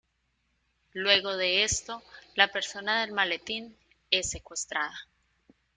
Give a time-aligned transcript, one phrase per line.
[0.93, 2.01] Luego de esto,
[2.33, 3.77] la persona del maletín
[4.09, 4.97] es secuestrada.